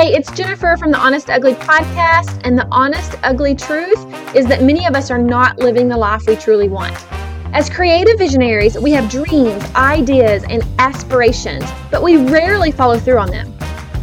Hey, 0.00 0.14
it's 0.14 0.30
Jennifer 0.32 0.78
from 0.78 0.92
the 0.92 0.98
Honest 0.98 1.28
Ugly 1.28 1.56
podcast, 1.56 2.40
and 2.44 2.56
the 2.56 2.66
honest, 2.70 3.16
ugly 3.22 3.54
truth 3.54 4.02
is 4.34 4.46
that 4.46 4.62
many 4.62 4.86
of 4.86 4.94
us 4.94 5.10
are 5.10 5.18
not 5.18 5.58
living 5.58 5.88
the 5.88 5.96
life 5.98 6.22
we 6.26 6.36
truly 6.36 6.68
want. 6.70 6.96
As 7.52 7.68
creative 7.68 8.16
visionaries, 8.16 8.78
we 8.78 8.92
have 8.92 9.10
dreams, 9.10 9.62
ideas, 9.74 10.42
and 10.48 10.64
aspirations, 10.78 11.64
but 11.90 12.02
we 12.02 12.16
rarely 12.16 12.72
follow 12.72 12.98
through 12.98 13.18
on 13.18 13.30
them. 13.30 13.54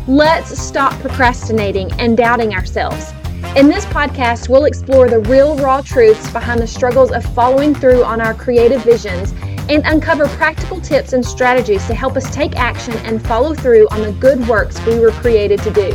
Let's 0.08 0.56
stop 0.56 0.94
procrastinating 1.00 1.92
and 1.94 2.16
doubting 2.16 2.54
ourselves. 2.54 3.12
In 3.56 3.68
this 3.68 3.86
podcast, 3.86 4.50
we'll 4.50 4.66
explore 4.66 5.10
the 5.10 5.22
real, 5.22 5.58
raw 5.58 5.82
truths 5.82 6.30
behind 6.32 6.62
the 6.62 6.68
struggles 6.68 7.12
of 7.12 7.26
following 7.34 7.74
through 7.74 8.04
on 8.04 8.22
our 8.22 8.36
creative 8.36 8.84
visions 8.84 9.34
and 9.70 9.84
uncover 9.86 10.28
practical 10.30 10.80
tips 10.80 11.14
and 11.14 11.26
strategies 11.26 11.86
to 11.88 11.94
help 11.94 12.16
us 12.16 12.34
take 12.34 12.56
action 12.56 12.94
and 13.00 13.26
follow 13.28 13.54
through 13.54 13.88
on 13.90 14.02
the 14.02 14.12
good 14.14 14.48
works 14.48 14.84
we 14.86 15.00
were 15.00 15.12
created 15.12 15.62
to 15.64 15.72
do. 15.72 15.94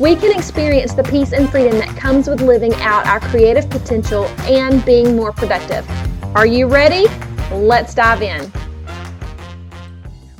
We 0.00 0.16
can 0.16 0.36
experience 0.36 0.94
the 0.94 1.04
peace 1.04 1.32
and 1.32 1.48
freedom 1.48 1.78
that 1.78 1.96
comes 1.96 2.28
with 2.28 2.40
living 2.40 2.74
out 2.76 3.06
our 3.06 3.20
creative 3.20 3.70
potential 3.70 4.24
and 4.40 4.84
being 4.84 5.14
more 5.14 5.32
productive. 5.32 5.88
Are 6.34 6.46
you 6.46 6.66
ready? 6.66 7.06
Let's 7.52 7.94
dive 7.94 8.20
in. 8.20 8.50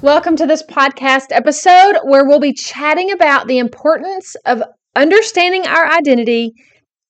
Welcome 0.02 0.34
to 0.36 0.46
this 0.46 0.62
podcast 0.64 1.26
episode 1.30 2.00
where 2.02 2.26
we'll 2.26 2.40
be 2.40 2.52
chatting 2.52 3.12
about 3.12 3.46
the 3.46 3.58
importance 3.58 4.34
of 4.44 4.62
understanding 4.96 5.66
our 5.66 5.86
identity 5.86 6.52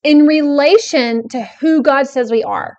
in 0.02 0.26
relation 0.26 1.26
to 1.28 1.42
who 1.60 1.82
God 1.82 2.06
says 2.06 2.30
we 2.30 2.44
are. 2.44 2.76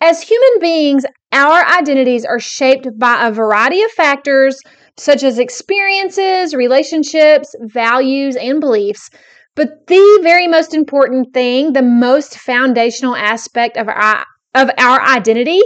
As 0.00 0.22
human 0.22 0.60
beings, 0.60 1.04
our 1.32 1.64
identities 1.64 2.24
are 2.24 2.38
shaped 2.38 2.88
by 2.98 3.26
a 3.26 3.32
variety 3.32 3.82
of 3.82 3.90
factors 3.92 4.58
such 4.96 5.22
as 5.22 5.38
experiences, 5.38 6.54
relationships, 6.54 7.54
values, 7.60 8.36
and 8.36 8.60
beliefs. 8.60 9.10
But 9.56 9.86
the 9.86 10.20
very 10.22 10.46
most 10.48 10.74
important 10.74 11.32
thing, 11.32 11.72
the 11.72 11.82
most 11.82 12.38
foundational 12.38 13.16
aspect 13.16 13.76
of 13.76 13.88
our, 13.88 14.24
of 14.54 14.70
our 14.78 15.00
identity, 15.00 15.60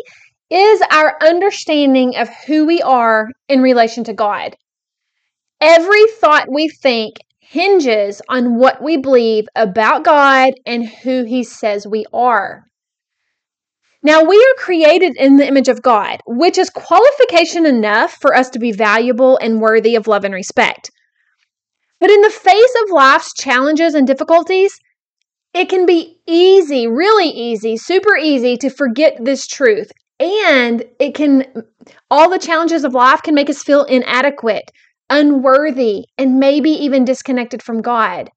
is 0.50 0.82
our 0.90 1.16
understanding 1.22 2.16
of 2.16 2.28
who 2.46 2.64
we 2.66 2.80
are 2.82 3.28
in 3.48 3.60
relation 3.60 4.04
to 4.04 4.14
God. 4.14 4.56
Every 5.60 6.06
thought 6.20 6.50
we 6.50 6.68
think 6.68 7.16
hinges 7.40 8.22
on 8.28 8.56
what 8.56 8.82
we 8.82 8.96
believe 8.96 9.46
about 9.56 10.04
God 10.04 10.54
and 10.64 10.86
who 10.86 11.24
He 11.24 11.42
says 11.44 11.86
we 11.86 12.04
are. 12.12 12.64
Now, 14.02 14.22
we 14.22 14.36
are 14.36 14.62
created 14.62 15.16
in 15.16 15.36
the 15.36 15.46
image 15.46 15.68
of 15.68 15.82
God, 15.82 16.20
which 16.26 16.56
is 16.56 16.70
qualification 16.70 17.66
enough 17.66 18.16
for 18.20 18.34
us 18.34 18.48
to 18.50 18.58
be 18.58 18.70
valuable 18.70 19.38
and 19.42 19.60
worthy 19.60 19.96
of 19.96 20.06
love 20.06 20.24
and 20.24 20.34
respect. 20.34 20.90
But 22.00 22.10
in 22.10 22.20
the 22.20 22.30
face 22.30 22.74
of 22.84 22.90
life's 22.90 23.34
challenges 23.34 23.94
and 23.94 24.06
difficulties, 24.06 24.78
it 25.52 25.68
can 25.68 25.84
be 25.84 26.20
easy, 26.28 26.86
really 26.86 27.28
easy, 27.28 27.76
super 27.76 28.16
easy 28.16 28.56
to 28.58 28.70
forget 28.70 29.16
this 29.20 29.46
truth. 29.48 29.90
And 30.20 30.84
it 31.00 31.14
can, 31.14 31.46
all 32.10 32.30
the 32.30 32.38
challenges 32.38 32.84
of 32.84 32.94
life 32.94 33.22
can 33.22 33.34
make 33.34 33.50
us 33.50 33.62
feel 33.62 33.82
inadequate, 33.84 34.70
unworthy, 35.10 36.04
and 36.16 36.38
maybe 36.38 36.70
even 36.70 37.04
disconnected 37.04 37.62
from 37.62 37.82
God. 37.82 38.30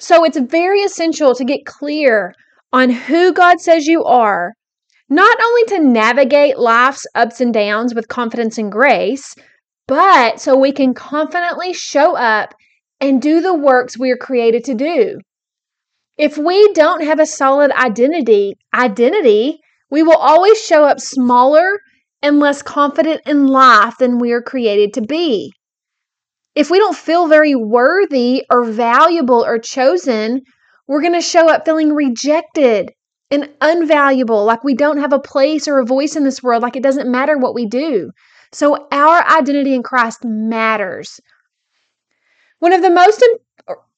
So 0.00 0.24
it's 0.24 0.38
very 0.38 0.80
essential 0.80 1.34
to 1.34 1.44
get 1.44 1.66
clear 1.66 2.34
on 2.72 2.90
who 2.90 3.32
God 3.32 3.60
says 3.60 3.86
you 3.86 4.04
are, 4.04 4.52
not 5.08 5.38
only 5.42 5.64
to 5.64 5.80
navigate 5.80 6.58
life's 6.58 7.06
ups 7.14 7.40
and 7.40 7.52
downs 7.52 7.94
with 7.94 8.08
confidence 8.08 8.58
and 8.58 8.70
grace, 8.70 9.34
but 9.88 10.40
so 10.40 10.56
we 10.56 10.72
can 10.72 10.94
confidently 10.94 11.72
show 11.72 12.16
up 12.16 12.54
and 13.00 13.20
do 13.20 13.40
the 13.40 13.54
works 13.54 13.98
we 13.98 14.10
are 14.10 14.16
created 14.16 14.64
to 14.64 14.74
do. 14.74 15.18
If 16.16 16.38
we 16.38 16.72
don't 16.74 17.02
have 17.02 17.18
a 17.18 17.26
solid 17.26 17.72
identity, 17.72 18.54
identity, 18.74 19.58
we 19.90 20.02
will 20.02 20.16
always 20.16 20.62
show 20.62 20.84
up 20.84 21.00
smaller 21.00 21.80
and 22.22 22.38
less 22.38 22.62
confident 22.62 23.22
in 23.26 23.46
life 23.46 23.94
than 23.98 24.18
we 24.18 24.32
are 24.32 24.42
created 24.42 24.92
to 24.94 25.00
be. 25.00 25.52
If 26.54 26.70
we 26.70 26.78
don't 26.78 26.96
feel 26.96 27.26
very 27.26 27.54
worthy 27.54 28.44
or 28.50 28.64
valuable 28.64 29.44
or 29.44 29.58
chosen, 29.58 30.42
we're 30.90 31.00
going 31.00 31.14
to 31.14 31.20
show 31.20 31.48
up 31.48 31.64
feeling 31.64 31.92
rejected 31.94 32.90
and 33.30 33.48
unvaluable, 33.60 34.44
like 34.44 34.64
we 34.64 34.74
don't 34.74 34.98
have 34.98 35.12
a 35.12 35.20
place 35.20 35.68
or 35.68 35.78
a 35.78 35.86
voice 35.86 36.16
in 36.16 36.24
this 36.24 36.42
world, 36.42 36.64
like 36.64 36.74
it 36.74 36.82
doesn't 36.82 37.08
matter 37.08 37.38
what 37.38 37.54
we 37.54 37.64
do. 37.64 38.10
So, 38.52 38.88
our 38.90 39.24
identity 39.24 39.72
in 39.72 39.84
Christ 39.84 40.24
matters. 40.24 41.20
One 42.58 42.72
of 42.72 42.82
the 42.82 42.90
most 42.90 43.24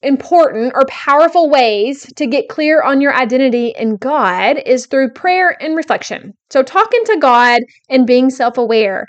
important 0.03 0.73
or 0.75 0.85
powerful 0.85 1.49
ways 1.49 2.13
to 2.17 2.27
get 2.27 2.51
clear 2.51 2.83
on 2.83 3.01
your 3.01 3.15
identity 3.15 3.69
in 3.69 3.97
God 3.97 4.59
is 4.67 4.85
through 4.85 5.13
prayer 5.13 5.57
and 5.63 5.75
reflection. 5.75 6.35
So, 6.51 6.63
talking 6.63 7.05
to 7.07 7.17
God 7.19 7.63
and 7.89 8.07
being 8.07 8.29
self 8.29 8.59
aware. 8.59 9.07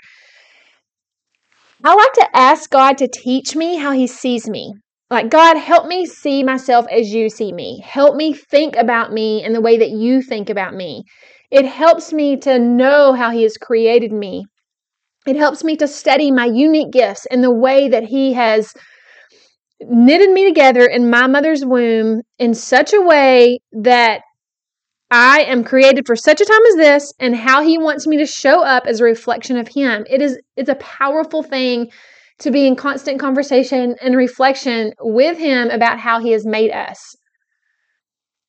I 1.84 1.94
like 1.94 2.14
to 2.14 2.28
ask 2.32 2.70
God 2.70 2.96
to 2.96 3.08
teach 3.08 3.54
me 3.54 3.76
how 3.76 3.90
He 3.90 4.06
sees 4.06 4.48
me. 4.48 4.72
Like, 5.14 5.30
God, 5.30 5.56
help 5.56 5.86
me 5.86 6.06
see 6.06 6.42
myself 6.42 6.86
as 6.90 7.14
you 7.14 7.30
see 7.30 7.52
me. 7.52 7.80
Help 7.84 8.16
me 8.16 8.32
think 8.32 8.74
about 8.74 9.12
me 9.12 9.44
in 9.44 9.52
the 9.52 9.60
way 9.60 9.78
that 9.78 9.90
you 9.90 10.20
think 10.20 10.50
about 10.50 10.74
me. 10.74 11.04
It 11.52 11.64
helps 11.64 12.12
me 12.12 12.36
to 12.38 12.58
know 12.58 13.12
how 13.12 13.30
He 13.30 13.44
has 13.44 13.56
created 13.56 14.10
me. 14.10 14.46
It 15.24 15.36
helps 15.36 15.62
me 15.62 15.76
to 15.76 15.86
study 15.86 16.32
my 16.32 16.46
unique 16.46 16.90
gifts 16.90 17.28
in 17.30 17.42
the 17.42 17.54
way 17.54 17.88
that 17.90 18.02
He 18.02 18.32
has 18.32 18.74
knitted 19.80 20.32
me 20.32 20.48
together 20.48 20.84
in 20.84 21.08
my 21.08 21.28
mother's 21.28 21.64
womb 21.64 22.22
in 22.40 22.52
such 22.52 22.92
a 22.92 23.00
way 23.00 23.60
that 23.70 24.22
I 25.12 25.42
am 25.42 25.62
created 25.62 26.08
for 26.08 26.16
such 26.16 26.40
a 26.40 26.44
time 26.44 26.66
as 26.70 26.74
this 26.74 27.12
and 27.20 27.36
how 27.36 27.62
he 27.62 27.78
wants 27.78 28.08
me 28.08 28.16
to 28.16 28.26
show 28.26 28.64
up 28.64 28.84
as 28.88 28.98
a 28.98 29.04
reflection 29.04 29.58
of 29.58 29.68
him. 29.68 30.04
It 30.10 30.20
is 30.20 30.40
it's 30.56 30.70
a 30.70 30.74
powerful 30.74 31.44
thing 31.44 31.92
to 32.44 32.50
be 32.50 32.66
in 32.66 32.76
constant 32.76 33.18
conversation 33.18 33.96
and 34.00 34.16
reflection 34.16 34.92
with 35.00 35.36
Him 35.36 35.70
about 35.70 35.98
how 35.98 36.20
He 36.20 36.30
has 36.32 36.46
made 36.46 36.70
us. 36.70 36.98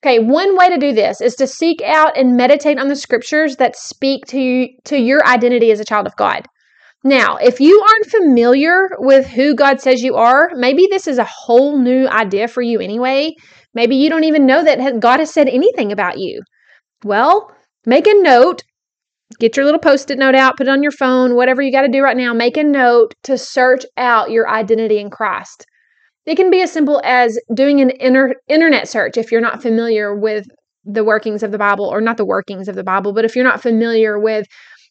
Okay, 0.03 0.19
one 0.19 0.55
way 0.55 0.69
to 0.69 0.77
do 0.77 0.93
this 0.93 1.19
is 1.19 1.33
to 1.35 1.47
seek 1.47 1.81
out 1.81 2.15
and 2.15 2.37
meditate 2.37 2.77
on 2.77 2.89
the 2.89 2.95
scriptures 2.95 3.55
that 3.55 3.75
speak 3.75 4.25
to 4.27 4.39
you, 4.39 4.67
to 4.83 4.97
your 4.97 5.25
identity 5.25 5.71
as 5.71 5.79
a 5.79 5.85
child 5.85 6.05
of 6.05 6.15
God. 6.15 6.45
Now, 7.03 7.37
if 7.37 7.59
you 7.59 7.81
aren't 7.81 8.11
familiar 8.11 8.89
with 8.99 9.27
who 9.27 9.55
God 9.55 9.79
says 9.81 10.03
you 10.03 10.15
are, 10.15 10.49
maybe 10.55 10.87
this 10.89 11.07
is 11.07 11.17
a 11.17 11.23
whole 11.23 11.77
new 11.79 12.07
idea 12.07 12.47
for 12.47 12.61
you 12.61 12.79
anyway. 12.79 13.33
Maybe 13.73 13.95
you 13.95 14.09
don't 14.09 14.23
even 14.23 14.45
know 14.45 14.63
that 14.63 14.99
God 14.99 15.19
has 15.19 15.33
said 15.33 15.47
anything 15.47 15.91
about 15.91 16.19
you. 16.19 16.41
Well, 17.03 17.51
make 17.85 18.07
a 18.07 18.21
note 18.21 18.63
get 19.39 19.57
your 19.57 19.65
little 19.65 19.79
post 19.79 20.11
it 20.11 20.17
note 20.17 20.35
out, 20.35 20.57
put 20.57 20.67
it 20.67 20.69
on 20.69 20.83
your 20.83 20.91
phone, 20.91 21.35
whatever 21.35 21.61
you 21.61 21.71
got 21.71 21.81
to 21.81 21.87
do 21.87 22.01
right 22.01 22.17
now, 22.17 22.33
make 22.33 22.57
a 22.57 22.63
note 22.63 23.13
to 23.23 23.37
search 23.37 23.85
out 23.97 24.31
your 24.31 24.49
identity 24.49 24.99
in 24.99 25.09
Christ. 25.09 25.65
It 26.25 26.35
can 26.35 26.49
be 26.49 26.61
as 26.61 26.71
simple 26.71 27.01
as 27.03 27.39
doing 27.53 27.81
an 27.81 27.91
inter- 27.99 28.35
internet 28.47 28.87
search 28.87 29.17
if 29.17 29.31
you're 29.31 29.41
not 29.41 29.61
familiar 29.61 30.15
with 30.15 30.47
the 30.83 31.03
workings 31.03 31.43
of 31.43 31.51
the 31.51 31.57
Bible, 31.57 31.85
or 31.85 32.01
not 32.01 32.17
the 32.17 32.25
workings 32.25 32.67
of 32.67 32.75
the 32.75 32.83
Bible, 32.83 33.13
but 33.13 33.25
if 33.25 33.35
you're 33.35 33.43
not 33.43 33.61
familiar 33.61 34.19
with 34.19 34.45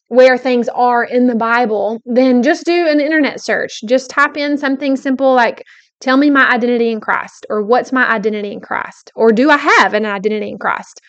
where 0.09 0.37
things 0.37 0.67
are 0.69 1.03
in 1.03 1.27
the 1.27 1.35
Bible, 1.35 1.99
then 2.05 2.43
just 2.43 2.65
do 2.65 2.87
an 2.87 2.99
internet 2.99 3.41
search. 3.41 3.79
Just 3.87 4.09
type 4.09 4.37
in 4.37 4.57
something 4.57 4.95
simple 4.95 5.33
like, 5.33 5.63
Tell 6.01 6.17
me 6.17 6.29
my 6.29 6.49
identity 6.51 6.91
in 6.91 6.99
Christ, 6.99 7.45
or 7.49 7.63
what's 7.63 7.93
my 7.93 8.05
identity 8.07 8.51
in 8.51 8.59
Christ, 8.59 9.11
or 9.15 9.31
do 9.31 9.49
I 9.49 9.57
have 9.57 9.93
an 9.93 10.05
identity 10.05 10.49
in 10.49 10.57
Christ? 10.57 10.99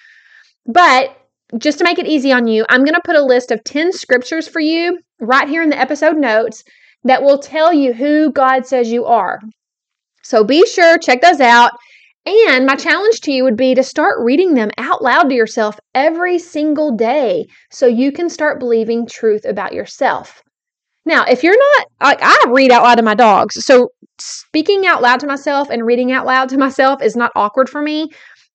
But 0.64 1.16
just 1.58 1.78
to 1.78 1.84
make 1.84 1.98
it 1.98 2.06
easy 2.06 2.32
on 2.32 2.46
you, 2.46 2.64
I'm 2.68 2.84
going 2.84 2.94
to 2.94 3.02
put 3.04 3.16
a 3.16 3.24
list 3.24 3.50
of 3.50 3.62
10 3.64 3.92
scriptures 3.92 4.48
for 4.48 4.60
you 4.60 4.98
right 5.20 5.48
here 5.48 5.62
in 5.62 5.70
the 5.70 5.78
episode 5.78 6.16
notes 6.16 6.64
that 7.04 7.22
will 7.22 7.38
tell 7.38 7.72
you 7.72 7.92
who 7.92 8.32
God 8.32 8.66
says 8.66 8.90
you 8.90 9.04
are. 9.04 9.40
So 10.22 10.42
be 10.42 10.66
sure, 10.66 10.98
check 10.98 11.20
those 11.20 11.40
out. 11.40 11.70
And 12.26 12.66
my 12.66 12.74
challenge 12.74 13.20
to 13.22 13.32
you 13.32 13.44
would 13.44 13.56
be 13.56 13.76
to 13.76 13.84
start 13.84 14.18
reading 14.18 14.54
them 14.54 14.70
out 14.78 15.00
loud 15.00 15.28
to 15.28 15.34
yourself 15.34 15.78
every 15.94 16.40
single 16.40 16.96
day 16.96 17.46
so 17.70 17.86
you 17.86 18.10
can 18.10 18.28
start 18.28 18.58
believing 18.58 19.06
truth 19.06 19.44
about 19.44 19.72
yourself. 19.72 20.42
Now, 21.04 21.24
if 21.24 21.44
you're 21.44 21.56
not, 21.56 21.86
like, 22.02 22.18
I 22.20 22.46
read 22.48 22.72
out 22.72 22.82
loud 22.82 22.96
to 22.96 23.02
my 23.02 23.14
dogs. 23.14 23.64
So 23.64 23.90
speaking 24.18 24.86
out 24.86 25.02
loud 25.02 25.20
to 25.20 25.28
myself 25.28 25.70
and 25.70 25.86
reading 25.86 26.10
out 26.10 26.26
loud 26.26 26.48
to 26.48 26.58
myself 26.58 27.00
is 27.00 27.14
not 27.14 27.30
awkward 27.36 27.68
for 27.68 27.80
me. 27.80 28.08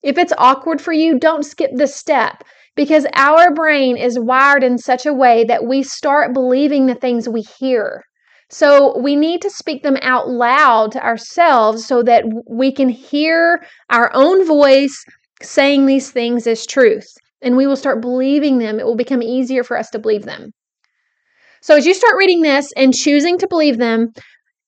If 0.04 0.18
it's 0.18 0.34
awkward 0.38 0.82
for 0.82 0.92
you, 0.92 1.18
don't 1.18 1.46
skip 1.46 1.72
this 1.74 1.96
step 1.96 2.44
because 2.76 3.06
our 3.14 3.54
brain 3.54 3.98
is 3.98 4.20
wired 4.20 4.64
in 4.64 4.78
such 4.78 5.06
a 5.06 5.14
way 5.14 5.44
that 5.44 5.66
we 5.66 5.84
start 5.84 6.34
believing 6.34 6.86
the 6.86 6.96
things 6.96 7.28
we 7.28 7.42
hear. 7.60 8.04
So 8.50 8.98
we 8.98 9.16
need 9.16 9.42
to 9.44 9.50
speak 9.50 9.84
them 9.84 9.98
out 10.02 10.30
loud 10.30 10.92
to 10.94 11.04
ourselves 11.04 11.86
so 11.86 12.04
that 12.04 12.26
we 12.50 12.72
can 12.72 12.90
hear 12.90 13.64
our 13.90 14.12
own 14.14 14.46
voice 14.46 15.04
saying 15.42 15.86
these 15.86 16.12
things 16.12 16.48
as 16.48 16.66
truth. 16.66 17.08
And 17.42 17.58
we 17.58 17.66
will 17.66 17.76
start 17.76 18.02
believing 18.02 18.60
them. 18.60 18.80
It 18.80 18.86
will 18.86 18.96
become 18.96 19.24
easier 19.24 19.64
for 19.64 19.78
us 19.78 19.90
to 19.92 20.00
believe 20.00 20.24
them. 20.24 20.52
So 21.62 21.76
as 21.76 21.86
you 21.86 21.94
start 21.94 22.16
reading 22.18 22.42
this 22.42 22.72
and 22.76 22.94
choosing 22.94 23.38
to 23.38 23.48
believe 23.48 23.78
them, 23.78 24.10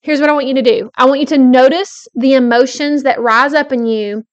here's 0.01 0.21
what 0.21 0.29
I 0.29 0.33
want 0.33 0.47
you 0.47 0.55
to 0.55 0.61
do 0.61 0.89
I 0.95 1.05
want 1.05 1.19
you 1.19 1.25
to 1.27 1.37
notice 1.37 2.07
the 2.15 2.33
emotions 2.33 3.03
that 3.03 3.19
rise 3.19 3.53
up 3.53 3.71
in 3.71 3.85
you 3.85 4.23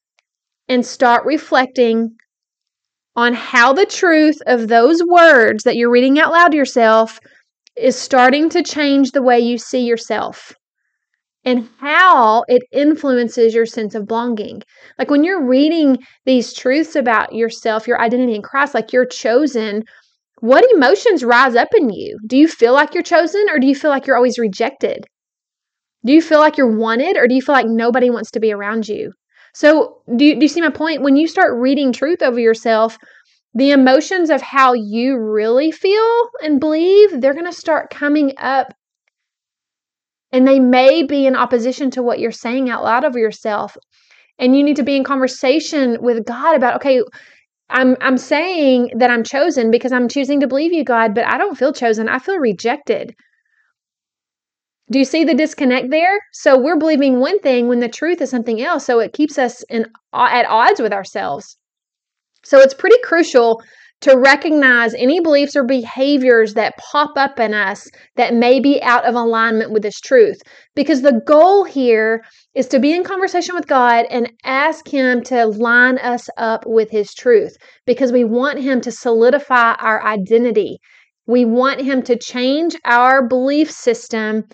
and 0.68 0.84
start 0.84 1.24
reflecting 1.24 2.16
on 3.20 3.34
how 3.34 3.70
the 3.74 3.84
truth 3.84 4.38
of 4.46 4.68
those 4.68 5.02
words 5.04 5.64
that 5.64 5.76
you're 5.76 5.90
reading 5.90 6.18
out 6.18 6.32
loud 6.32 6.52
to 6.52 6.56
yourself 6.56 7.20
is 7.76 7.94
starting 7.94 8.48
to 8.48 8.62
change 8.62 9.10
the 9.10 9.20
way 9.20 9.38
you 9.38 9.58
see 9.58 9.84
yourself 9.84 10.54
and 11.44 11.68
how 11.80 12.42
it 12.48 12.62
influences 12.72 13.54
your 13.54 13.66
sense 13.66 13.94
of 13.94 14.06
belonging. 14.06 14.62
Like 14.98 15.10
when 15.10 15.22
you're 15.22 15.46
reading 15.46 15.98
these 16.24 16.54
truths 16.54 16.96
about 16.96 17.34
yourself, 17.34 17.86
your 17.86 18.00
identity 18.00 18.34
in 18.34 18.40
Christ, 18.40 18.72
like 18.72 18.90
you're 18.90 19.04
chosen, 19.04 19.82
what 20.40 20.64
emotions 20.72 21.22
rise 21.22 21.56
up 21.56 21.68
in 21.76 21.90
you? 21.90 22.18
Do 22.26 22.38
you 22.38 22.48
feel 22.48 22.72
like 22.72 22.94
you're 22.94 23.02
chosen 23.02 23.44
or 23.50 23.58
do 23.58 23.66
you 23.66 23.74
feel 23.74 23.90
like 23.90 24.06
you're 24.06 24.16
always 24.16 24.38
rejected? 24.38 25.04
Do 26.06 26.14
you 26.14 26.22
feel 26.22 26.38
like 26.38 26.56
you're 26.56 26.74
wanted 26.74 27.18
or 27.18 27.28
do 27.28 27.34
you 27.34 27.42
feel 27.42 27.54
like 27.54 27.66
nobody 27.68 28.08
wants 28.08 28.30
to 28.30 28.40
be 28.40 28.50
around 28.50 28.88
you? 28.88 29.12
So, 29.54 30.02
do 30.16 30.24
you, 30.24 30.34
do 30.34 30.42
you 30.42 30.48
see 30.48 30.60
my 30.60 30.70
point? 30.70 31.02
When 31.02 31.16
you 31.16 31.26
start 31.26 31.58
reading 31.58 31.92
truth 31.92 32.22
over 32.22 32.38
yourself, 32.38 32.98
the 33.54 33.72
emotions 33.72 34.30
of 34.30 34.40
how 34.40 34.74
you 34.74 35.18
really 35.18 35.72
feel 35.72 36.30
and 36.42 36.60
believe, 36.60 37.20
they're 37.20 37.34
going 37.34 37.46
to 37.46 37.52
start 37.52 37.90
coming 37.90 38.32
up 38.38 38.72
and 40.32 40.46
they 40.46 40.60
may 40.60 41.02
be 41.02 41.26
in 41.26 41.34
opposition 41.34 41.90
to 41.90 42.02
what 42.02 42.20
you're 42.20 42.30
saying 42.30 42.70
out 42.70 42.84
loud 42.84 43.04
over 43.04 43.18
yourself. 43.18 43.76
And 44.38 44.56
you 44.56 44.62
need 44.62 44.76
to 44.76 44.82
be 44.82 44.96
in 44.96 45.04
conversation 45.04 45.98
with 46.00 46.24
God 46.24 46.54
about, 46.56 46.76
okay, 46.76 47.02
I'm 47.68 47.96
I'm 48.00 48.18
saying 48.18 48.92
that 48.98 49.10
I'm 49.10 49.22
chosen 49.22 49.70
because 49.70 49.92
I'm 49.92 50.08
choosing 50.08 50.40
to 50.40 50.48
believe 50.48 50.72
you, 50.72 50.84
God, 50.84 51.14
but 51.14 51.26
I 51.26 51.38
don't 51.38 51.56
feel 51.58 51.72
chosen. 51.72 52.08
I 52.08 52.18
feel 52.18 52.38
rejected. 52.38 53.14
Do 54.90 54.98
you 54.98 55.04
see 55.04 55.22
the 55.22 55.34
disconnect 55.34 55.90
there? 55.90 56.18
So 56.32 56.58
we're 56.58 56.78
believing 56.78 57.20
one 57.20 57.38
thing 57.40 57.68
when 57.68 57.78
the 57.78 57.88
truth 57.88 58.20
is 58.20 58.30
something 58.30 58.60
else. 58.60 58.84
So 58.84 58.98
it 58.98 59.12
keeps 59.12 59.38
us 59.38 59.62
in 59.70 59.86
at 60.12 60.46
odds 60.46 60.80
with 60.80 60.92
ourselves. 60.92 61.56
So 62.42 62.58
it's 62.58 62.74
pretty 62.74 62.96
crucial 63.04 63.62
to 64.00 64.16
recognize 64.16 64.94
any 64.94 65.20
beliefs 65.20 65.54
or 65.54 65.62
behaviors 65.62 66.54
that 66.54 66.76
pop 66.78 67.10
up 67.16 67.38
in 67.38 67.52
us 67.52 67.86
that 68.16 68.34
may 68.34 68.58
be 68.58 68.82
out 68.82 69.04
of 69.04 69.14
alignment 69.14 69.70
with 69.70 69.82
this 69.82 70.00
truth. 70.00 70.40
Because 70.74 71.02
the 71.02 71.20
goal 71.24 71.64
here 71.64 72.24
is 72.54 72.66
to 72.68 72.80
be 72.80 72.92
in 72.92 73.04
conversation 73.04 73.54
with 73.54 73.68
God 73.68 74.06
and 74.10 74.32
ask 74.44 74.88
Him 74.88 75.22
to 75.24 75.46
line 75.46 75.98
us 75.98 76.28
up 76.36 76.64
with 76.66 76.90
His 76.90 77.14
truth 77.14 77.56
because 77.86 78.10
we 78.10 78.24
want 78.24 78.58
Him 78.58 78.80
to 78.80 78.90
solidify 78.90 79.74
our 79.74 80.02
identity. 80.02 80.78
We 81.26 81.44
want 81.44 81.80
Him 81.80 82.02
to 82.04 82.18
change 82.18 82.74
our 82.84 83.28
belief 83.28 83.70
system 83.70 84.44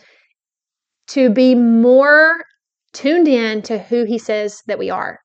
to 1.09 1.31
be 1.31 1.55
more 1.55 2.45
tuned 2.93 3.29
in 3.29 3.63
to 3.63 3.79
who 3.79 4.05
He 4.05 4.19
says 4.19 4.63
that 4.67 4.79
we 4.79 4.91
are. 4.91 5.21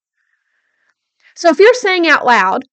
So 1.36 1.50
if 1.50 1.60
you're 1.60 1.74
saying 1.74 2.07
out 2.07 2.25
loud, 2.25 2.63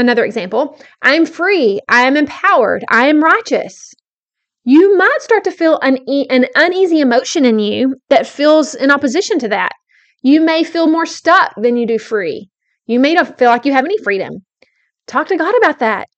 Another 0.00 0.24
example 0.24 0.78
I 1.02 1.14
am 1.14 1.26
free, 1.26 1.78
I 1.86 2.06
am 2.06 2.16
empowered, 2.16 2.84
I 2.88 3.08
am 3.08 3.22
righteous. 3.22 3.92
You 4.64 4.96
might 4.96 5.18
start 5.20 5.44
to 5.44 5.50
feel 5.50 5.78
an, 5.80 5.98
an 6.30 6.46
uneasy 6.54 7.00
emotion 7.00 7.44
in 7.44 7.58
you 7.58 7.96
that 8.08 8.26
feels 8.26 8.74
in 8.74 8.90
opposition 8.90 9.38
to 9.40 9.48
that. 9.48 9.72
You 10.22 10.40
may 10.40 10.64
feel 10.64 10.86
more 10.86 11.04
stuck 11.04 11.52
than 11.56 11.76
you 11.76 11.86
do 11.86 11.98
free. 11.98 12.48
You 12.86 12.98
may 12.98 13.12
not 13.12 13.38
feel 13.38 13.50
like 13.50 13.66
you 13.66 13.72
have 13.74 13.84
any 13.84 13.98
freedom. 13.98 14.44
Talk 15.06 15.28
to 15.28 15.36
God 15.36 15.54
about 15.58 15.80
that. 15.80 16.08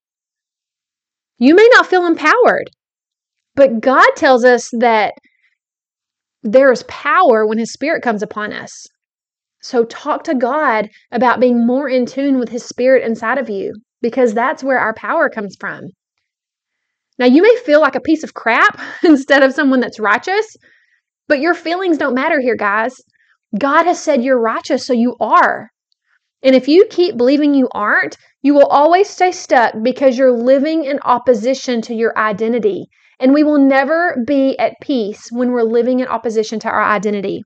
You 1.39 1.57
may 1.57 1.69
not 1.73 1.87
feel 1.87 2.07
empowered, 2.07 2.71
but 3.57 3.81
God 3.81 4.09
tells 4.15 4.45
us 4.45 4.69
that 4.79 5.15
there 6.43 6.73
is 6.73 6.85
power 6.85 7.47
when 7.47 7.59
His 7.59 7.73
Spirit 7.73 8.03
comes 8.03 8.23
upon 8.23 8.53
us. 8.53 8.87
So 9.63 9.85
talk 9.85 10.25
to 10.25 10.35
God 10.35 10.91
about 11.13 11.41
being 11.41 11.67
more 11.67 11.89
in 11.89 12.05
tune 12.07 12.39
with 12.39 12.49
His 12.49 12.65
Spirit 12.65 13.05
inside 13.05 13.39
of 13.39 13.49
you 13.49 13.75
because 14.01 14.35
that's 14.35 14.65
where 14.65 14.79
our 14.79 14.95
power 14.95 15.29
comes 15.29 15.57
from. 15.59 15.89
Now, 17.19 17.27
you 17.27 17.43
may 17.43 17.57
feel 17.65 17.81
like 17.81 17.95
a 17.95 18.01
piece 18.01 18.25
of 18.25 18.35
crap 18.35 18.81
instead 19.05 19.43
of 19.43 19.53
someone 19.53 19.81
that's 19.81 20.01
righteous, 20.01 20.57
but 21.29 21.41
your 21.41 21.55
feelings 21.55 21.99
don't 21.99 22.15
matter 22.15 22.41
here, 22.41 22.57
guys. 22.57 22.95
God 23.59 23.85
has 23.85 24.03
said 24.03 24.25
you're 24.25 24.41
righteous, 24.41 24.87
so 24.87 24.93
you 24.93 25.15
are. 25.21 25.69
And 26.43 26.55
if 26.57 26.69
you 26.69 26.87
keep 26.91 27.17
believing 27.17 27.55
you 27.55 27.69
aren't, 27.73 28.17
you 28.43 28.55
will 28.55 28.67
always 28.67 29.09
stay 29.09 29.31
stuck 29.33 29.75
because 29.83 30.19
you're 30.19 30.33
living 30.33 30.85
in 30.85 30.99
opposition 31.05 31.81
to 31.83 31.95
your 31.95 32.17
identity. 32.19 32.87
And 33.21 33.33
we 33.33 33.45
will 33.45 33.59
never 33.59 34.17
be 34.27 34.59
at 34.59 34.75
peace 34.83 35.29
when 35.31 35.53
we're 35.53 35.63
living 35.63 36.01
in 36.01 36.09
opposition 36.09 36.59
to 36.61 36.69
our 36.69 36.83
identity. 36.83 37.43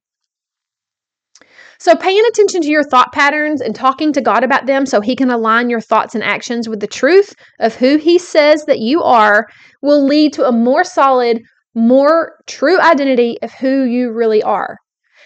So, 1.78 1.94
paying 1.94 2.22
attention 2.26 2.62
to 2.62 2.70
your 2.70 2.84
thought 2.84 3.12
patterns 3.12 3.60
and 3.60 3.74
talking 3.74 4.12
to 4.14 4.22
God 4.22 4.42
about 4.42 4.64
them 4.64 4.86
so 4.86 5.02
He 5.02 5.14
can 5.14 5.30
align 5.30 5.68
your 5.68 5.82
thoughts 5.82 6.14
and 6.14 6.24
actions 6.24 6.68
with 6.68 6.80
the 6.80 6.86
truth 6.86 7.34
of 7.60 7.74
who 7.74 7.98
He 7.98 8.18
says 8.18 8.64
that 8.64 8.78
you 8.78 9.02
are 9.02 9.46
will 9.82 10.06
lead 10.06 10.32
to 10.34 10.46
a 10.46 10.52
more 10.52 10.84
solid, 10.84 11.42
more 11.74 12.38
true 12.46 12.80
identity 12.80 13.36
of 13.42 13.52
who 13.52 13.84
you 13.84 14.10
really 14.10 14.42
are. 14.42 14.78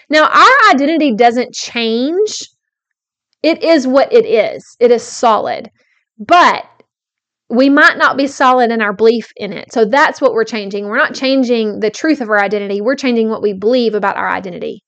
Now, 0.08 0.25
our 0.25 0.70
identity 0.72 1.14
doesn't 1.14 1.55
change, 1.55 2.40
it 3.42 3.62
is 3.62 3.87
what 3.87 4.12
it 4.12 4.26
is, 4.26 4.64
it 4.78 4.90
is 4.90 5.02
solid. 5.02 5.70
But 6.19 6.64
we 7.48 7.69
might 7.69 7.98
not 7.98 8.16
be 8.16 8.26
solid 8.26 8.70
in 8.70 8.81
our 8.81 8.92
belief 8.92 9.32
in 9.37 9.52
it. 9.52 9.72
So 9.72 9.84
that's 9.84 10.20
what 10.20 10.32
we're 10.32 10.44
changing. 10.44 10.87
We're 10.87 10.96
not 10.96 11.14
changing 11.14 11.81
the 11.81 11.90
truth 11.90 12.20
of 12.20 12.28
our 12.28 12.40
identity, 12.40 12.81
we're 12.81 12.96
changing 12.96 13.28
what 13.28 13.42
we 13.42 13.52
believe 13.52 13.94
about 13.94 14.16
our 14.16 14.28
identity. 14.28 14.82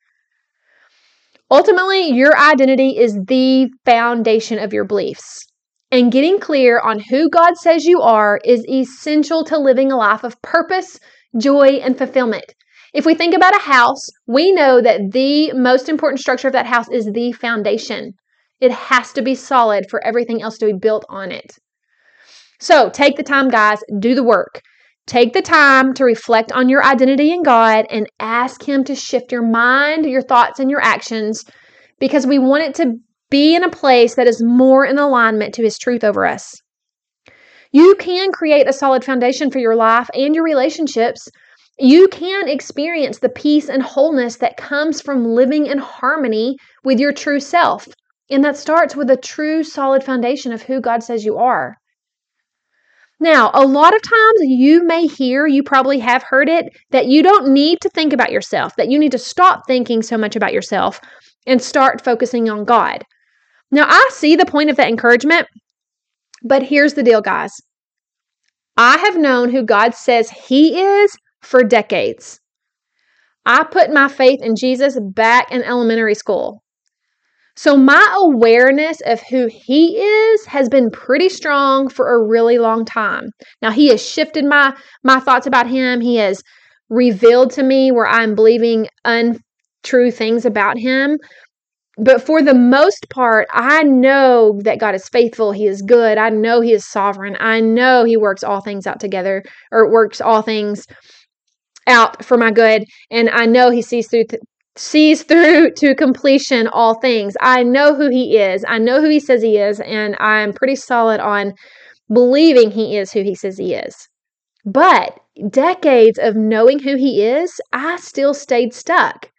Ultimately, 1.51 2.09
your 2.09 2.39
identity 2.39 2.97
is 2.97 3.19
the 3.27 3.69
foundation 3.85 4.59
of 4.59 4.73
your 4.73 4.85
beliefs. 4.85 5.47
And 5.91 6.11
getting 6.11 6.41
clear 6.41 6.81
on 6.81 6.99
who 6.99 7.29
God 7.29 7.59
says 7.59 7.85
you 7.85 8.01
are 8.01 8.41
is 8.43 8.67
essential 8.67 9.45
to 9.45 9.59
living 9.59 9.93
a 9.93 9.97
life 9.97 10.25
of 10.25 10.41
purpose, 10.41 10.99
joy, 11.39 11.81
and 11.83 11.99
fulfillment. 11.99 12.55
If 12.95 13.05
we 13.05 13.15
think 13.15 13.35
about 13.35 13.55
a 13.55 13.61
house, 13.61 14.07
we 14.27 14.53
know 14.53 14.81
that 14.81 15.13
the 15.13 15.53
most 15.53 15.91
important 15.91 16.21
structure 16.21 16.49
of 16.49 16.55
that 16.55 16.65
house 16.65 16.89
is 16.91 17.11
the 17.13 17.33
foundation. 17.33 18.15
It 18.63 18.71
has 18.71 19.13
to 19.15 19.23
be 19.23 19.35
solid 19.35 19.87
for 19.91 20.01
everything 20.07 20.41
else 20.41 20.57
to 20.59 20.67
be 20.67 20.73
built 20.73 21.05
on 21.09 21.33
it. 21.33 21.59
So 22.61 22.91
take 22.91 23.17
the 23.17 23.25
time, 23.25 23.49
guys, 23.49 23.81
do 23.99 24.15
the 24.15 24.23
work. 24.23 24.61
Take 25.09 25.33
the 25.33 25.43
time 25.43 25.95
to 25.95 26.05
reflect 26.05 26.53
on 26.53 26.69
your 26.69 26.85
identity 26.85 27.33
in 27.33 27.43
God 27.43 27.87
and 27.91 28.07
ask 28.21 28.63
Him 28.63 28.85
to 28.85 28.95
shift 28.95 29.33
your 29.33 29.43
mind, 29.43 30.07
your 30.07 30.23
thoughts, 30.23 30.61
and 30.61 30.71
your 30.71 30.81
actions 30.81 31.45
because 31.99 32.25
we 32.25 32.39
want 32.39 32.63
it 32.63 32.77
to 32.77 32.95
be 33.31 33.57
in 33.57 33.65
a 33.65 33.69
place 33.69 34.15
that 34.15 34.29
is 34.29 34.41
more 34.41 34.87
in 34.87 34.97
alignment 34.97 35.55
to 35.55 35.65
His 35.65 35.77
truth 35.77 36.05
over 36.05 36.25
us. 36.25 36.55
You 37.73 37.97
can 37.99 38.31
create 38.31 38.69
a 38.69 38.73
solid 38.73 39.05
foundation 39.05 39.51
for 39.51 39.59
your 39.59 39.75
life 39.75 40.09
and 40.15 40.37
your 40.37 40.45
relationships. 40.45 41.27
You 41.81 42.07
can 42.07 42.47
experience 42.47 43.19
the 43.19 43.29
peace 43.29 43.69
and 43.69 43.83
wholeness 43.83 44.37
that 44.37 44.57
comes 44.57 45.01
from 45.01 45.25
living 45.25 45.67
in 45.67 45.79
harmony 45.79 46.59
with 46.85 47.01
your 47.01 47.13
true 47.13 47.41
self. 47.41 47.89
And 48.33 48.43
that 48.45 48.57
starts 48.57 48.97
with 48.97 49.11
a 49.11 49.17
true, 49.17 49.63
solid 49.63 50.03
foundation 50.03 50.53
of 50.53 50.63
who 50.63 50.81
God 50.81 51.03
says 51.03 51.23
you 51.23 51.37
are. 51.37 51.77
Now, 53.21 53.51
a 53.53 53.67
lot 53.67 53.95
of 53.95 54.03
times 54.03 54.41
you 54.41 54.85
may 54.85 55.07
hear, 55.07 55.47
you 55.47 55.63
probably 55.63 55.99
have 55.99 56.23
heard 56.23 56.49
it, 56.49 56.73
that 56.91 57.07
you 57.07 57.23
don't 57.23 57.53
need 57.53 57.83
to 57.83 57.91
think 57.91 58.15
about 58.15 58.33
yourself, 58.33 58.75
that 58.77 58.91
you 58.91 58.99
need 58.99 59.13
to 59.13 59.19
stop 59.19 59.67
thinking 59.67 60.03
so 60.03 60.17
much 60.17 60.35
about 60.35 60.55
yourself 60.55 60.99
and 61.47 61.61
start 61.61 62.03
focusing 62.03 62.49
on 62.49 62.65
God. 62.65 63.05
Now, 63.71 63.85
I 63.87 64.09
see 64.13 64.35
the 64.35 64.47
point 64.47 64.71
of 64.71 64.77
that 64.77 64.89
encouragement, 64.89 65.47
but 66.43 66.63
here's 66.63 66.95
the 66.95 67.03
deal, 67.03 67.21
guys. 67.21 67.53
I 68.79 68.97
have 68.97 69.19
known 69.19 69.51
who 69.51 69.63
God 69.63 69.95
says 69.95 70.31
He 70.31 70.81
is 70.81 71.15
for 71.43 71.63
decades. 71.63 72.41
I 73.45 73.65
put 73.65 73.93
my 73.93 74.09
faith 74.09 74.41
in 74.43 74.57
Jesus 74.57 74.99
back 75.01 75.53
in 75.53 75.63
elementary 75.63 76.15
school. 76.15 76.63
So 77.55 77.77
my 77.77 78.15
awareness 78.19 79.01
of 79.05 79.21
who 79.23 79.49
he 79.53 79.99
is 79.99 80.47
has 80.47 80.69
been 80.69 80.91
pretty 80.91 81.29
strong 81.29 81.89
for 81.89 82.15
a 82.15 82.23
really 82.23 82.59
long 82.59 82.85
time. 82.85 83.31
Now 83.61 83.71
he 83.71 83.89
has 83.89 84.05
shifted 84.05 84.45
my 84.45 84.75
my 85.05 85.21
thoughts 85.21 85.47
about 85.47 85.69
him. 85.69 86.01
He 86.01 86.17
has 86.17 86.43
revealed 86.89 87.51
to 87.53 87.63
me 87.63 87.91
where 87.93 88.07
I'm 88.07 88.35
believing 88.35 88.89
untrue 89.05 90.11
things 90.11 90.45
about 90.47 90.79
him. 90.79 91.19
But 91.99 92.23
for 92.23 92.43
the 92.43 92.55
most 92.55 93.09
part, 93.11 93.49
I 93.53 93.83
know 93.83 94.59
that 94.65 94.79
God 94.81 94.95
is 94.95 95.09
faithful. 95.11 95.53
He 95.53 95.67
is 95.67 95.83
good. 95.83 96.17
I 96.17 96.31
know 96.31 96.61
He 96.63 96.73
is 96.73 96.91
sovereign. 96.91 97.37
I 97.39 97.61
know 97.61 98.05
He 98.05 98.17
works 98.17 98.43
all 98.43 98.63
things 98.63 98.87
out 98.87 98.99
together 98.99 99.43
or 99.71 99.91
works 99.91 100.21
all 100.21 100.43
things 100.43 100.87
out 101.87 102.25
for 102.25 102.39
my 102.39 102.51
good. 102.51 102.85
And 103.11 103.29
I 103.31 103.47
know 103.47 103.71
He 103.71 103.83
sees 103.83 104.09
through 104.09 104.25
th- 104.25 104.43
sees 104.77 105.23
through 105.23 105.73
to 105.79 105.95
completion 105.95 106.67
all 106.69 106.95
things. 107.01 107.35
I 107.41 107.63
know 107.63 107.95
who 107.95 108.09
he 108.09 108.39
is. 108.39 108.65
I 108.67 108.79
know 108.79 109.01
who 109.01 109.09
he 109.09 109.21
says 109.21 109.43
he 109.43 109.59
is, 109.59 109.81
and 109.81 110.17
I'm 110.19 110.53
pretty 110.53 110.77
solid 110.77 111.21
on 111.21 111.55
believing 112.13 112.71
he 112.71 112.97
is 112.97 113.13
who 113.13 113.23
he 113.23 113.35
says 113.35 113.59
he 113.59 113.75
is. 113.75 114.09
But 114.65 115.19
decades 115.51 116.19
of 116.19 116.37
knowing 116.37 116.79
who 116.81 116.97
He 116.97 117.25
is, 117.25 117.61
I 117.73 117.97
still 117.97 118.35
stayed 118.35 118.75
stuck. 118.75 119.31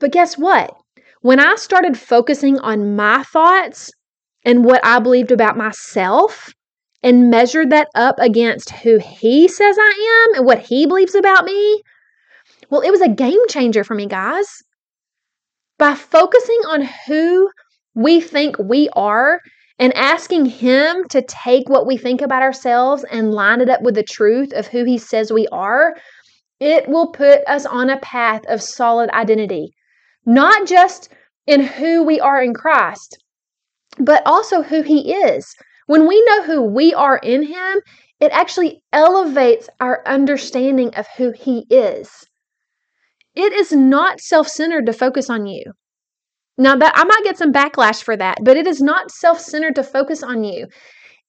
But 0.00 0.12
guess 0.12 0.38
what? 0.38 0.74
When 1.20 1.40
I 1.40 1.56
started 1.56 1.98
focusing 1.98 2.58
on 2.58 2.96
my 2.96 3.22
thoughts 3.24 3.90
and 4.44 4.64
what 4.64 4.84
I 4.84 4.98
believed 5.00 5.32
about 5.32 5.56
myself 5.56 6.52
and 7.02 7.30
measured 7.30 7.70
that 7.70 7.88
up 7.94 8.16
against 8.18 8.70
who 8.70 8.98
He 8.98 9.48
says 9.48 9.76
I 9.78 10.26
am 10.28 10.38
and 10.38 10.46
what 10.46 10.60
He 10.60 10.86
believes 10.86 11.14
about 11.14 11.44
me, 11.44 11.82
well, 12.70 12.80
it 12.80 12.90
was 12.90 13.00
a 13.00 13.08
game 13.08 13.46
changer 13.48 13.84
for 13.84 13.94
me, 13.94 14.06
guys. 14.06 14.46
By 15.78 15.94
focusing 15.94 16.60
on 16.68 16.88
who 17.06 17.50
we 17.94 18.20
think 18.20 18.58
we 18.58 18.88
are 18.90 19.40
and 19.78 19.92
asking 19.94 20.46
Him 20.46 21.04
to 21.08 21.22
take 21.22 21.68
what 21.68 21.86
we 21.86 21.96
think 21.96 22.20
about 22.20 22.42
ourselves 22.42 23.04
and 23.10 23.32
line 23.32 23.60
it 23.60 23.68
up 23.68 23.82
with 23.82 23.94
the 23.94 24.02
truth 24.02 24.52
of 24.52 24.66
who 24.68 24.84
He 24.84 24.98
says 24.98 25.32
we 25.32 25.46
are, 25.48 25.94
it 26.60 26.88
will 26.88 27.10
put 27.12 27.40
us 27.48 27.66
on 27.66 27.90
a 27.90 27.98
path 27.98 28.42
of 28.48 28.62
solid 28.62 29.10
identity, 29.10 29.74
not 30.24 30.66
just 30.66 31.08
in 31.46 31.60
who 31.60 32.02
we 32.02 32.20
are 32.20 32.42
in 32.42 32.54
Christ, 32.54 33.18
but 33.98 34.22
also 34.24 34.62
who 34.62 34.82
He 34.82 35.12
is. 35.12 35.54
When 35.86 36.06
we 36.06 36.22
know 36.24 36.42
who 36.44 36.62
we 36.62 36.94
are 36.94 37.18
in 37.18 37.42
Him, 37.42 37.80
it 38.20 38.32
actually 38.32 38.82
elevates 38.92 39.68
our 39.80 40.02
understanding 40.06 40.94
of 40.94 41.06
who 41.16 41.32
He 41.32 41.66
is. 41.68 42.24
It 43.34 43.52
is 43.52 43.72
not 43.72 44.20
self 44.20 44.48
centered 44.48 44.86
to 44.86 44.92
focus 44.92 45.28
on 45.28 45.46
you. 45.46 45.72
Now 46.56 46.76
that 46.76 46.92
I 46.94 47.04
might 47.04 47.24
get 47.24 47.36
some 47.36 47.52
backlash 47.52 48.02
for 48.02 48.16
that, 48.16 48.38
but 48.42 48.56
it 48.56 48.66
is 48.66 48.80
not 48.80 49.10
self-centered 49.10 49.74
to 49.74 49.82
focus 49.82 50.22
on 50.22 50.44
you. 50.44 50.68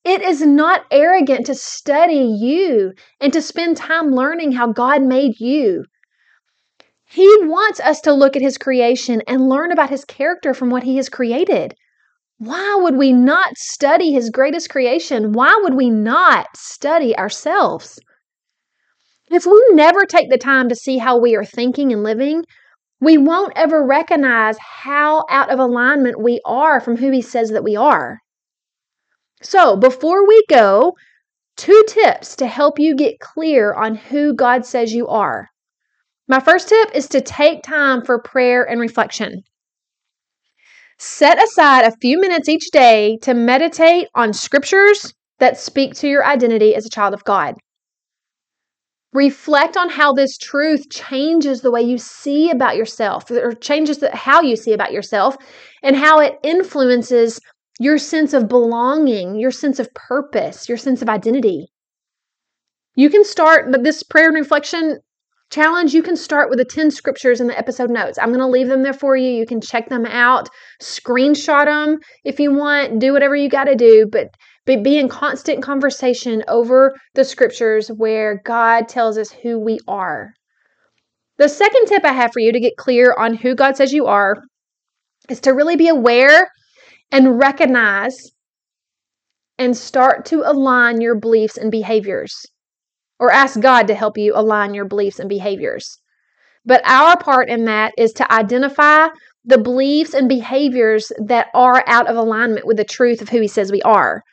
It 0.04 0.22
is 0.22 0.46
not 0.46 0.86
arrogant 0.92 1.48
to 1.48 1.56
study 1.56 2.38
you 2.40 2.94
and 3.20 3.34
to 3.34 3.42
spend 3.42 3.76
time 3.76 4.12
learning 4.12 4.52
how 4.52 4.72
God 4.72 5.02
made 5.02 5.40
you. 5.40 5.86
He 7.06 7.28
wants 7.42 7.80
us 7.80 8.02
to 8.02 8.14
look 8.14 8.36
at 8.36 8.44
his 8.44 8.60
creation 8.60 9.24
and 9.28 9.50
learn 9.50 9.72
about 9.72 9.90
his 9.90 10.06
character 10.06 10.54
from 10.54 10.70
what 10.70 10.84
he 10.84 10.98
has 10.98 11.10
created. 11.10 11.74
Why 12.38 12.78
would 12.80 12.96
we 12.96 13.12
not 13.12 13.58
study 13.58 14.12
his 14.12 14.30
greatest 14.30 14.70
creation? 14.70 15.32
Why 15.32 15.60
would 15.64 15.74
we 15.74 15.90
not 15.90 16.48
study 16.56 17.18
ourselves? 17.18 18.00
If 19.30 19.46
we 19.46 19.64
never 19.72 20.06
take 20.06 20.30
the 20.30 20.38
time 20.38 20.70
to 20.70 20.76
see 20.76 20.98
how 20.98 21.18
we 21.18 21.36
are 21.36 21.46
thinking 21.46 21.92
and 21.92 22.04
living, 22.04 22.44
we 23.02 23.18
won't 23.18 23.54
ever 23.56 23.86
recognize 23.86 24.58
how 24.60 25.26
out 25.30 25.52
of 25.52 25.60
alignment 25.60 26.22
we 26.22 26.40
are 26.46 26.80
from 26.80 26.98
who 26.98 27.12
He 27.12 27.22
says 27.22 27.50
that 27.50 27.64
we 27.64 27.76
are. 27.76 28.20
So, 29.42 29.76
before 29.76 30.28
we 30.28 30.44
go, 30.50 30.94
two 31.58 31.84
tips 31.88 32.36
to 32.38 32.48
help 32.48 32.80
you 32.80 32.96
get 32.96 33.20
clear 33.20 33.74
on 33.74 33.96
who 33.96 34.34
God 34.34 34.66
says 34.66 34.94
you 34.94 35.08
are. 35.08 35.50
My 36.28 36.40
first 36.40 36.70
tip 36.70 36.90
is 36.96 37.08
to 37.10 37.22
take 37.22 37.64
time 37.64 38.04
for 38.04 38.20
prayer 38.20 38.64
and 38.64 38.80
reflection. 38.80 39.44
Set 40.98 41.44
aside 41.44 41.84
a 41.84 41.98
few 42.02 42.20
minutes 42.20 42.48
each 42.48 42.72
day 42.72 43.18
to 43.22 43.34
meditate 43.34 44.08
on 44.16 44.34
scriptures 44.34 45.14
that 45.40 45.60
speak 45.60 45.94
to 45.96 46.08
your 46.08 46.26
identity 46.26 46.74
as 46.74 46.86
a 46.86 46.90
child 46.90 47.14
of 47.14 47.24
God. 47.26 47.56
Reflect 49.16 49.78
on 49.78 49.90
how 49.90 50.12
this 50.12 50.38
truth 50.38 50.90
changes 50.90 51.62
the 51.62 51.72
way 51.72 51.82
you 51.82 51.98
see 51.98 52.52
about 52.52 52.76
yourself, 52.76 53.32
or 53.32 53.54
changes 53.54 54.00
the, 54.00 54.14
how 54.14 54.42
you 54.42 54.58
see 54.58 54.74
about 54.74 54.92
yourself, 54.92 55.38
and 55.82 55.96
how 55.96 56.20
it 56.20 56.38
influences 56.44 57.40
your 57.80 57.98
sense 57.98 58.34
of 58.34 58.50
belonging, 58.50 59.40
your 59.40 59.52
sense 59.52 59.80
of 59.80 59.94
purpose, 59.94 60.68
your 60.68 60.78
sense 60.78 61.02
of 61.02 61.08
identity. 61.08 61.68
You 62.96 63.10
can 63.10 63.24
start 63.24 63.72
this 63.84 64.04
prayer 64.04 64.28
and 64.28 64.36
reflection 64.36 65.00
challenge. 65.50 65.94
You 65.94 66.04
can 66.04 66.18
start 66.18 66.50
with 66.50 66.60
the 66.60 66.66
10 66.66 66.92
scriptures 66.92 67.40
in 67.40 67.48
the 67.48 67.58
episode 67.58 67.90
notes. 67.90 68.18
I'm 68.18 68.30
going 68.30 68.40
to 68.40 68.48
leave 68.48 68.68
them 68.68 68.84
there 68.84 68.94
for 68.94 69.16
you. 69.16 69.30
You 69.30 69.46
can 69.46 69.62
check 69.62 69.88
them 69.88 70.06
out, 70.06 70.50
screenshot 70.82 71.66
them 71.66 72.00
if 72.26 72.38
you 72.38 72.54
want, 72.54 73.00
do 73.00 73.14
whatever 73.14 73.36
you 73.36 73.48
got 73.48 73.66
to 73.66 73.76
do. 73.76 74.10
But 74.12 74.28
but 74.66 74.84
be 74.84 74.98
in 74.98 75.08
constant 75.08 75.62
conversation 75.62 76.44
over 76.48 76.96
the 77.14 77.24
scriptures 77.24 77.90
where 77.90 78.42
God 78.44 78.88
tells 78.88 79.18
us 79.18 79.32
who 79.32 79.60
we 79.60 79.80
are. 79.88 80.34
The 81.38 81.50
second 81.50 81.86
tip 81.88 82.06
I 82.06 82.14
have 82.14 82.32
for 82.32 82.40
you 82.40 82.52
to 82.52 82.60
get 82.60 82.78
clear 82.78 83.14
on 83.18 83.36
who 83.36 83.56
God 83.56 83.78
says 83.78 83.94
you 83.94 84.06
are 84.06 84.38
is 85.30 85.42
to 85.42 85.52
really 85.52 85.76
be 85.76 85.90
aware 85.90 86.50
and 87.12 87.38
recognize 87.40 88.32
and 89.58 89.76
start 89.76 90.26
to 90.26 90.50
align 90.50 91.02
your 91.02 91.16
beliefs 91.16 91.58
and 91.58 91.72
behaviors, 91.72 92.46
or 93.20 93.32
ask 93.32 93.60
God 93.60 93.88
to 93.88 93.96
help 93.96 94.18
you 94.18 94.34
align 94.36 94.74
your 94.74 94.86
beliefs 94.86 95.20
and 95.20 95.30
behaviors. 95.30 95.98
But 96.66 96.82
our 96.86 97.18
part 97.18 97.50
in 97.50 97.66
that 97.66 97.94
is 97.98 98.12
to 98.14 98.32
identify 98.34 99.08
the 99.46 99.58
beliefs 99.58 100.14
and 100.14 100.28
behaviors 100.28 101.12
that 101.20 101.48
are 101.54 101.84
out 101.88 102.08
of 102.08 102.18
alignment 102.18 102.66
with 102.66 102.78
the 102.78 102.84
truth 102.84 103.22
of 103.22 103.30
who 103.30 103.40
He 103.40 103.48
says 103.48 103.72
we 103.72 103.82
are. 103.84 104.24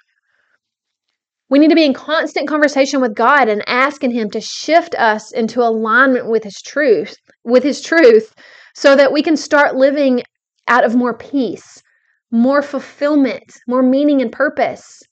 We 1.52 1.58
need 1.58 1.68
to 1.68 1.74
be 1.74 1.84
in 1.84 1.92
constant 1.92 2.48
conversation 2.48 3.02
with 3.02 3.14
God 3.14 3.46
and 3.46 3.62
asking 3.68 4.12
Him 4.12 4.30
to 4.30 4.40
shift 4.40 4.94
us 4.94 5.32
into 5.32 5.60
alignment 5.60 6.30
with 6.30 6.44
His 6.44 6.62
truth, 6.62 7.14
with 7.44 7.62
His 7.62 7.82
truth, 7.82 8.32
so 8.74 8.96
that 8.96 9.12
we 9.12 9.22
can 9.22 9.36
start 9.36 9.76
living 9.76 10.22
out 10.66 10.82
of 10.82 10.96
more 10.96 11.12
peace, 11.12 11.82
more 12.30 12.62
fulfillment, 12.62 13.52
more 13.68 13.82
meaning 13.82 14.22
and 14.22 14.32
purpose. 14.32 15.02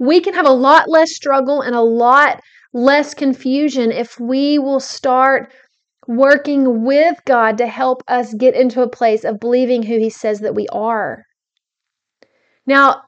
We 0.00 0.20
can 0.20 0.34
have 0.34 0.44
a 0.44 0.50
lot 0.50 0.88
less 0.88 1.14
struggle 1.14 1.60
and 1.60 1.76
a 1.76 1.80
lot 1.80 2.40
less 2.72 3.14
confusion 3.14 3.92
if 3.92 4.18
we 4.18 4.58
will 4.58 4.80
start 4.80 5.52
working 6.08 6.82
with 6.82 7.16
God 7.26 7.58
to 7.58 7.68
help 7.68 8.02
us 8.08 8.34
get 8.34 8.56
into 8.56 8.82
a 8.82 8.90
place 8.90 9.22
of 9.22 9.38
believing 9.38 9.84
who 9.84 10.00
He 10.00 10.10
says 10.10 10.40
that 10.40 10.56
we 10.56 10.66
are. 10.72 11.22
Now, 12.66 13.02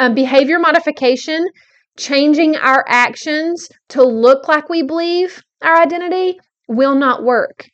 um, 0.00 0.14
behavior 0.14 0.58
modification, 0.58 1.46
changing 1.98 2.56
our 2.56 2.84
actions 2.88 3.68
to 3.90 4.02
look 4.02 4.48
like 4.48 4.68
we 4.68 4.82
believe 4.82 5.42
our 5.62 5.76
identity, 5.76 6.40
will 6.68 6.94
not 6.94 7.22
work. 7.22 7.66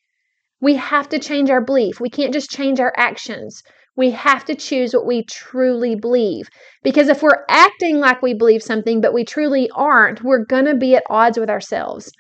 We 0.61 0.75
have 0.75 1.09
to 1.11 1.21
change 1.21 1.51
our 1.51 1.65
belief. 1.65 2.01
We 2.01 2.11
can't 2.11 2.33
just 2.33 2.51
change 2.51 2.81
our 2.81 2.93
actions. 2.97 3.63
We 3.97 4.11
have 4.11 4.45
to 4.47 4.57
choose 4.57 4.93
what 4.93 5.07
we 5.07 5.25
truly 5.25 5.95
believe. 5.95 6.49
Because 6.83 7.09
if 7.09 7.23
we're 7.23 7.45
acting 7.49 8.01
like 8.01 8.23
we 8.23 8.35
believe 8.35 8.63
something, 8.63 9.01
but 9.01 9.15
we 9.15 9.25
truly 9.25 9.71
aren't, 9.77 10.25
we're 10.25 10.45
going 10.45 10.65
to 10.65 10.75
be 10.75 10.97
at 10.97 11.05
odds 11.09 11.39
with 11.39 11.49
ourselves. 11.49 12.11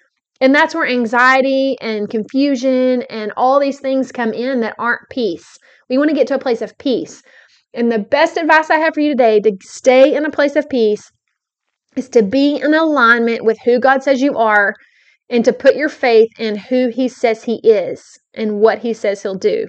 And 0.40 0.54
that's 0.54 0.74
where 0.74 0.86
anxiety 0.86 1.76
and 1.80 2.08
confusion 2.08 3.02
and 3.10 3.32
all 3.36 3.58
these 3.58 3.80
things 3.80 4.12
come 4.12 4.32
in 4.32 4.60
that 4.60 4.76
aren't 4.78 5.08
peace. 5.10 5.58
We 5.88 5.98
want 5.98 6.10
to 6.10 6.16
get 6.16 6.28
to 6.28 6.34
a 6.34 6.38
place 6.38 6.62
of 6.62 6.78
peace. 6.78 7.22
And 7.74 7.92
the 7.92 7.98
best 7.98 8.36
advice 8.36 8.70
I 8.70 8.76
have 8.76 8.94
for 8.94 9.00
you 9.00 9.10
today 9.10 9.40
to 9.40 9.56
stay 9.62 10.14
in 10.14 10.24
a 10.24 10.30
place 10.30 10.56
of 10.56 10.68
peace 10.68 11.10
is 11.96 12.08
to 12.10 12.22
be 12.22 12.56
in 12.56 12.74
alignment 12.74 13.44
with 13.44 13.58
who 13.64 13.80
God 13.80 14.02
says 14.02 14.20
you 14.20 14.36
are 14.36 14.74
and 15.28 15.44
to 15.44 15.52
put 15.52 15.76
your 15.76 15.88
faith 15.88 16.30
in 16.38 16.56
who 16.56 16.88
He 16.88 17.08
says 17.08 17.44
He 17.44 17.60
is 17.64 18.18
and 18.34 18.60
what 18.60 18.78
He 18.78 18.92
says 18.92 19.22
He'll 19.22 19.34
do. 19.34 19.66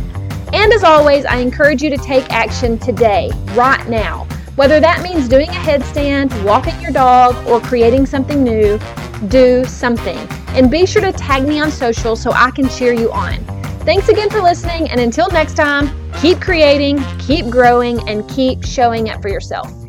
And 0.51 0.73
as 0.73 0.83
always, 0.83 1.25
I 1.25 1.37
encourage 1.37 1.83
you 1.83 1.91
to 1.91 1.97
take 1.97 2.27
action 2.31 2.79
today, 2.79 3.29
right 3.53 3.87
now. 3.87 4.24
Whether 4.55 4.79
that 4.79 5.03
means 5.03 5.27
doing 5.27 5.49
a 5.49 5.51
headstand, 5.51 6.31
walking 6.45 6.79
your 6.79 6.91
dog, 6.91 7.35
or 7.45 7.59
creating 7.59 8.05
something 8.05 8.41
new, 8.41 8.79
do 9.27 9.65
something. 9.65 10.17
And 10.55 10.71
be 10.71 10.85
sure 10.85 11.01
to 11.01 11.11
tag 11.11 11.45
me 11.45 11.59
on 11.59 11.69
social 11.69 12.15
so 12.15 12.31
I 12.31 12.51
can 12.51 12.69
cheer 12.69 12.93
you 12.93 13.11
on. 13.11 13.43
Thanks 13.81 14.07
again 14.07 14.29
for 14.29 14.39
listening, 14.39 14.89
and 14.89 15.01
until 15.01 15.29
next 15.29 15.55
time, 15.55 15.91
keep 16.21 16.39
creating, 16.39 17.03
keep 17.19 17.49
growing, 17.49 18.07
and 18.07 18.27
keep 18.29 18.63
showing 18.63 19.09
up 19.09 19.21
for 19.21 19.27
yourself. 19.27 19.84